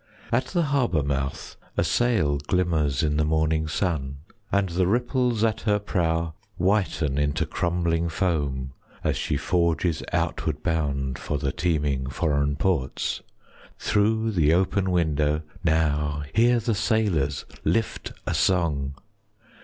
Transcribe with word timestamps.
At 0.31 0.45
the 0.45 0.63
harbour 0.63 1.03
mouth 1.03 1.57
a 1.77 1.83
sail 1.83 2.39
5 2.39 2.47
Glimmers 2.47 3.03
in 3.03 3.17
the 3.17 3.23
morning 3.23 3.67
sun, 3.67 4.17
And 4.51 4.69
the 4.69 4.87
ripples 4.87 5.43
at 5.43 5.61
her 5.61 5.77
prow 5.77 6.33
Whiten 6.57 7.19
into 7.19 7.45
crumbling 7.45 8.09
foam, 8.09 8.73
As 9.03 9.15
she 9.15 9.37
forges 9.37 10.01
outward 10.11 10.63
bound 10.63 11.19
For 11.19 11.37
the 11.37 11.51
teeming 11.51 12.09
foreign 12.09 12.55
ports. 12.55 13.21
10 13.77 13.77
Through 13.77 14.31
the 14.31 14.55
open 14.55 14.89
window 14.89 15.43
now, 15.63 16.23
Hear 16.33 16.59
the 16.59 16.73
sailors 16.73 17.45
lift 17.63 18.11
a 18.25 18.33
song! 18.33 18.95